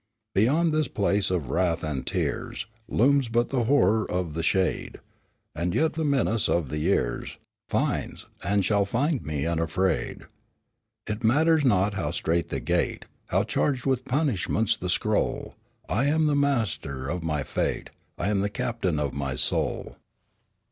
[0.33, 4.99] "Beyond this place of wrath and tears Looms but the horror of the shade,
[5.53, 7.37] And yet the menace of the years
[7.69, 10.23] Finds, and shall find me unafraid.
[11.05, 15.53] "It matters not how strait the gate, How charged with punishments the scroll,
[15.87, 19.97] I am the master of my fate, I am the captain of my soul."